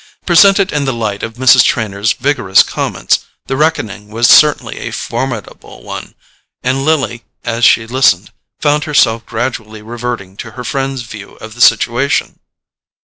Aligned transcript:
Presented 0.25 0.71
in 0.73 0.85
the 0.85 0.93
light 0.93 1.21
of 1.21 1.35
Mrs. 1.35 1.63
Trenor's 1.63 2.13
vigorous 2.13 2.63
comments, 2.63 3.19
the 3.45 3.55
reckoning 3.55 4.07
was 4.09 4.27
certainly 4.27 4.79
a 4.79 4.89
formidable 4.89 5.83
one, 5.83 6.15
and 6.63 6.83
Lily, 6.83 7.23
as 7.43 7.63
she 7.65 7.85
listened, 7.85 8.31
found 8.59 8.85
herself 8.85 9.23
gradually 9.27 9.83
reverting 9.83 10.35
to 10.37 10.53
her 10.53 10.63
friend's 10.63 11.03
view 11.03 11.35
of 11.35 11.53
the 11.53 11.61
situation. 11.61 12.39